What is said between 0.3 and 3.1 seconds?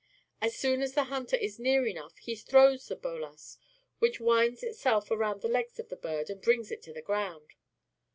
As soon as the hunter is near enough, he throws the